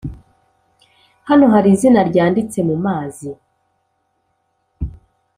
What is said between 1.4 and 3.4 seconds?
hari izina ryanditse mumazi